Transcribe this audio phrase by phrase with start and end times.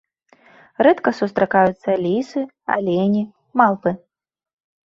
[0.87, 2.41] Рэдка сустракаюцца лісы,
[2.77, 3.23] алені,
[3.63, 3.95] малпы.